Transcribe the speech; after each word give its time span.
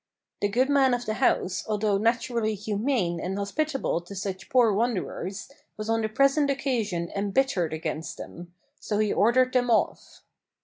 The 0.41 0.47
good 0.47 0.67
man 0.67 0.95
of 0.95 1.05
the 1.05 1.13
house, 1.13 1.63
although 1.67 1.99
naturally 1.99 2.55
humane 2.55 3.19
and 3.19 3.37
hospitable 3.37 4.01
to 4.01 4.15
such 4.15 4.49
poor 4.49 4.73
wanderers, 4.73 5.51
was 5.77 5.91
on 5.91 6.01
the 6.01 6.09
present 6.09 6.49
occasion 6.49 7.11
embittered 7.15 7.71
against 7.71 8.17
them; 8.17 8.51
so 8.79 8.97
he 8.97 9.13
ordered 9.13 9.53
them 9.53 9.69
off. 9.69 10.23